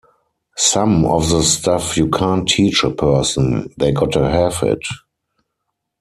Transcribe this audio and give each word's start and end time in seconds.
Some 0.57 1.05
of 1.05 1.29
the 1.29 1.43
stuff 1.43 1.95
you 1.95 2.09
can't 2.09 2.47
teach 2.49 2.83
a 2.83 2.89
person; 2.89 3.71
they 3.77 3.91
gotta 3.91 4.27
have 4.31 4.63
it. 4.63 4.81